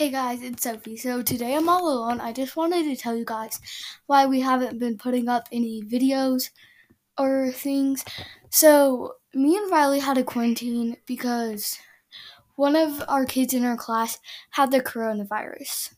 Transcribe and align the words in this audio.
Hey 0.00 0.08
guys, 0.08 0.40
it's 0.40 0.62
Sophie. 0.62 0.96
So 0.96 1.20
today 1.20 1.54
I'm 1.54 1.68
all 1.68 1.86
alone. 1.86 2.22
I 2.22 2.32
just 2.32 2.56
wanted 2.56 2.84
to 2.84 2.96
tell 2.96 3.14
you 3.14 3.26
guys 3.26 3.60
why 4.06 4.24
we 4.24 4.40
haven't 4.40 4.78
been 4.78 4.96
putting 4.96 5.28
up 5.28 5.46
any 5.52 5.82
videos 5.82 6.48
or 7.18 7.52
things. 7.52 8.02
So 8.48 9.16
me 9.34 9.58
and 9.58 9.70
Riley 9.70 9.98
had 9.98 10.16
a 10.16 10.24
quarantine 10.24 10.96
because 11.04 11.78
one 12.56 12.76
of 12.76 13.04
our 13.08 13.26
kids 13.26 13.52
in 13.52 13.62
our 13.62 13.76
class 13.76 14.18
had 14.52 14.70
the 14.70 14.80
coronavirus. 14.80 15.92